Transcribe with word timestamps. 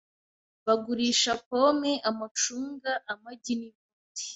Bagurisha 0.65 1.31
pome, 1.47 1.91
amacunga, 2.09 2.91
amagi, 3.11 3.53
nibindi. 3.59 4.25